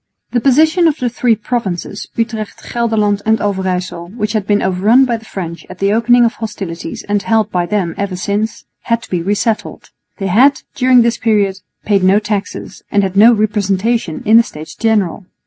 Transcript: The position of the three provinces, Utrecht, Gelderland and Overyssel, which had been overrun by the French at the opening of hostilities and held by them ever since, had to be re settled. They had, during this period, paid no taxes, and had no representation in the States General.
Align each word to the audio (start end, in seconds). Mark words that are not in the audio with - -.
The 0.31 0.41
position 0.41 0.87
of 0.87 0.97
the 0.97 1.11
three 1.11 1.35
provinces, 1.35 2.07
Utrecht, 2.15 2.63
Gelderland 2.73 3.21
and 3.23 3.37
Overyssel, 3.39 4.07
which 4.17 4.33
had 4.33 4.47
been 4.47 4.63
overrun 4.63 5.05
by 5.05 5.15
the 5.17 5.25
French 5.25 5.63
at 5.69 5.77
the 5.77 5.93
opening 5.93 6.25
of 6.25 6.33
hostilities 6.33 7.03
and 7.07 7.21
held 7.21 7.51
by 7.51 7.67
them 7.67 7.93
ever 7.99 8.15
since, 8.15 8.65
had 8.85 9.03
to 9.03 9.09
be 9.11 9.21
re 9.21 9.35
settled. 9.35 9.91
They 10.17 10.25
had, 10.25 10.63
during 10.73 11.03
this 11.03 11.19
period, 11.19 11.59
paid 11.85 12.03
no 12.03 12.17
taxes, 12.17 12.81
and 12.89 13.03
had 13.03 13.15
no 13.15 13.31
representation 13.31 14.23
in 14.25 14.37
the 14.37 14.41
States 14.43 14.73
General. 14.73 15.27